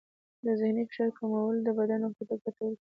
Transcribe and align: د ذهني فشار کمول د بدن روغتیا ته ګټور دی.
د 0.45 0.47
ذهني 0.61 0.83
فشار 0.89 1.09
کمول 1.17 1.55
د 1.63 1.67
بدن 1.77 1.99
روغتیا 2.03 2.25
ته 2.29 2.35
ګټور 2.43 2.71
دی. 2.73 2.79